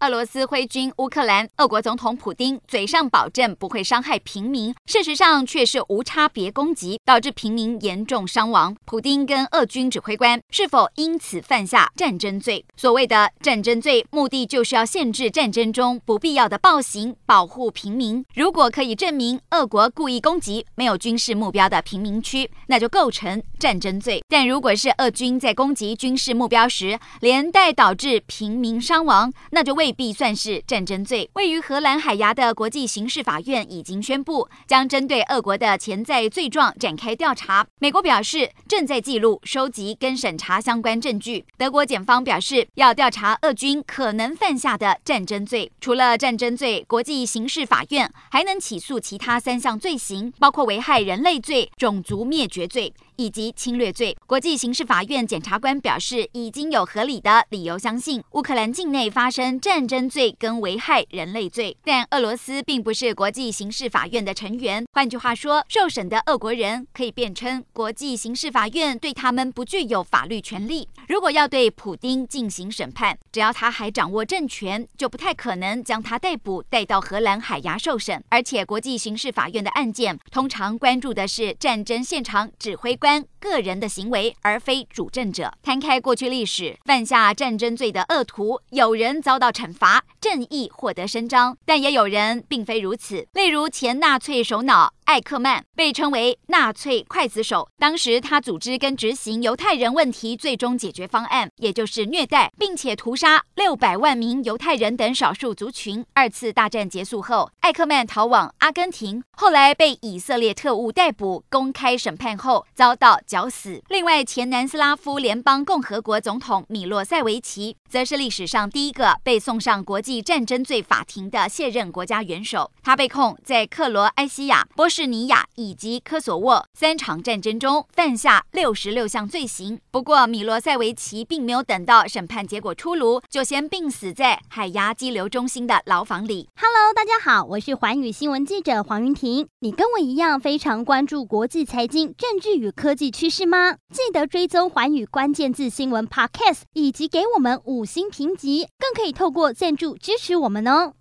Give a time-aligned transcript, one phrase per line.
[0.00, 8.76] 俄罗斯挥军乌克兰，俄国总统普丁嘴上保证不会伤害平民，事实上却是无差别攻击，导致平民严重伤亡。
[8.84, 12.64] 普丁跟俄军指挥官是否因此犯下战争罪？
[12.76, 18.24] 所谓的战争罪，目的就是要限制战争中不必要的暴行，保护平民。
[18.36, 24.22] 如果可以证明俄国故意攻击没有军事目标的平民区，那就构成战争罪。
[24.28, 29.87] 但如果是俄军在攻击军事目标时，连带导致平民伤亡，那就未。
[29.88, 31.30] 未必算是战争罪。
[31.32, 37.66] 位于荷兰海牙的国际刑事法院已经宣布，将针对俄国的潜在罪状展开调查。
[37.78, 41.46] 美国表示正在记录、收集跟审查相关证据。
[41.56, 45.72] 德国检方表示要调查俄军可能犯下的战争罪。
[45.80, 52.92] 除了战争罪，国际刑事法院还能起诉其他三项罪行，包括危害人类罪、种族灭绝罪。
[53.18, 61.76] 以及侵略罪，国际刑事法院检察官表示，已经有合理的理由相信乌克兰境内发生战争罪跟危害人类罪。
[61.84, 70.88] 但俄罗斯并不是国际刑事法院的成员，换句话说，受审的俄国人可以辩称，国际刑事法院对他们不具有法律权利。
[71.08, 78.22] 如果要对普丁进行审判，只要他还掌握政权，就不太可能将他逮捕带到荷兰海牙受审。
[78.28, 83.07] 而且，国际刑事法院的案件通常关注的是战争现场指挥官。
[83.38, 85.52] 个人的行为，而非主政者。
[85.62, 93.26] 摊开过去历史，犯下战争罪的恶徒，有人遭到惩罚，正义获得伸张，但也有人并非如此。
[93.32, 94.92] 例如前纳粹首脑。
[95.08, 106.04] 艾克曼被称为纳粹刽子手，当时他组织跟执行犹太人问题最终解决方案，也就是虐待并且屠杀六百万名犹太人等少数族群。
[106.12, 113.82] 二次大战结束后，艾克曼逃往阿根廷，后来被以色列特务逮捕，公开审判后遭到绞死。
[113.88, 122.70] 另外，前南斯拉夫联邦共和国总统米洛塞维奇，则是历史上第一个被送上国际战争罪法庭的卸任国家元首。
[122.82, 129.78] 他被控在克罗埃西亚、波士尼亚以及科索沃三场战争中犯下六十六项罪行。
[129.92, 136.48] 不过，米罗塞维奇并没有等到审判结果出炉，就先病死在海牙羁留中心的牢房里。
[136.56, 139.46] Hello，大家好，我是寰宇新闻记者黄云婷。
[139.60, 143.76] 你跟我一样非常关注国际财经、政治与科技趋势吗？
[143.94, 150.94] 记得追踪寰宇关键字新闻 Podcast，以及给我们五星评级，更可以透过赞助支持我们哦。